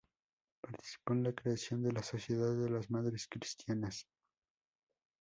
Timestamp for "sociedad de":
2.01-2.71